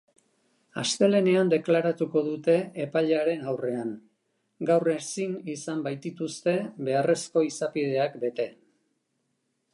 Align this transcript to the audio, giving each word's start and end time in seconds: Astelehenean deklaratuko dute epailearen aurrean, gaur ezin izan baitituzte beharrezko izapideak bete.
Astelehenean 0.83 1.51
deklaratuko 1.53 2.23
dute 2.29 2.55
epailearen 2.85 3.45
aurrean, 3.51 3.93
gaur 4.71 4.91
ezin 4.95 5.37
izan 5.57 5.85
baitituzte 5.91 6.57
beharrezko 6.91 7.47
izapideak 7.51 8.19
bete. 8.27 8.49